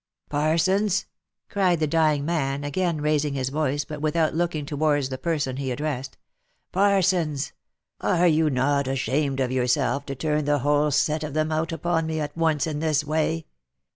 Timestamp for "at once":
12.19-12.65